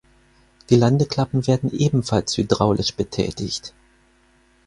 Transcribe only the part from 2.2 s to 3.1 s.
hydraulisch